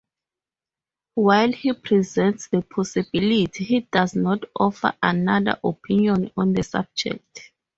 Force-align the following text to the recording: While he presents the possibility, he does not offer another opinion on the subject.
While 1.13 1.51
he 1.51 1.73
presents 1.73 2.47
the 2.47 2.63
possibility, 2.63 3.63
he 3.63 3.79
does 3.81 4.15
not 4.15 4.45
offer 4.55 4.93
another 5.03 5.59
opinion 5.63 6.31
on 6.35 6.53
the 6.53 6.63
subject. 6.63 7.51